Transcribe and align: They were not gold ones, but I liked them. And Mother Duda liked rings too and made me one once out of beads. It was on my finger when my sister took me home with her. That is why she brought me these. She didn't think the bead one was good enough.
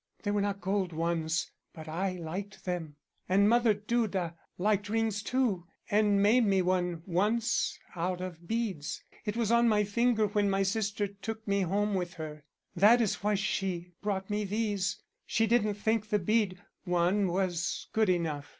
They 0.23 0.31
were 0.31 0.41
not 0.41 0.61
gold 0.61 0.93
ones, 0.93 1.51
but 1.75 1.87
I 1.87 2.13
liked 2.13 2.65
them. 2.65 2.95
And 3.29 3.47
Mother 3.47 3.75
Duda 3.75 4.33
liked 4.57 4.89
rings 4.89 5.21
too 5.21 5.67
and 5.91 6.23
made 6.23 6.43
me 6.43 6.63
one 6.63 7.03
once 7.05 7.77
out 7.95 8.19
of 8.19 8.47
beads. 8.47 9.03
It 9.25 9.37
was 9.37 9.51
on 9.51 9.69
my 9.69 9.83
finger 9.83 10.25
when 10.25 10.49
my 10.49 10.63
sister 10.63 11.05
took 11.05 11.47
me 11.47 11.61
home 11.61 11.93
with 11.93 12.15
her. 12.15 12.43
That 12.75 12.99
is 12.99 13.21
why 13.23 13.35
she 13.35 13.91
brought 14.01 14.27
me 14.31 14.43
these. 14.43 15.03
She 15.27 15.45
didn't 15.45 15.75
think 15.75 16.09
the 16.09 16.17
bead 16.17 16.59
one 16.83 17.27
was 17.27 17.85
good 17.93 18.09
enough. 18.09 18.49